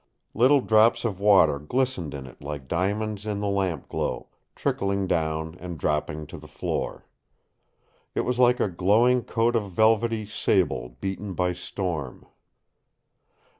Little 0.33 0.61
drops 0.61 1.05
of 1.05 1.19
water 1.19 1.59
glistened 1.59 2.15
in 2.15 2.25
it 2.25 2.41
like 2.41 2.67
diamonds 2.67 3.27
in 3.27 3.39
the 3.39 3.47
lamp 3.47 3.87
glow, 3.87 4.29
trickling 4.55 5.05
down 5.05 5.55
and 5.59 5.77
dropping 5.77 6.25
to 6.25 6.39
the 6.39 6.47
floor. 6.47 7.05
It 8.15 8.21
was 8.21 8.39
like 8.39 8.59
a 8.59 8.67
glowing 8.67 9.23
coat 9.23 9.55
of 9.55 9.69
velvety 9.73 10.25
sable 10.25 10.97
beaten 11.01 11.35
by 11.35 11.53
storm. 11.53 12.25